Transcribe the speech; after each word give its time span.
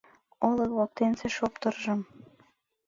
Олык 0.47 0.71
воктенсе 0.77 1.27
шоптыржым 1.37 1.99